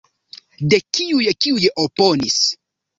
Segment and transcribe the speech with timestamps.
[0.71, 2.45] De tiuj, kiuj oponis.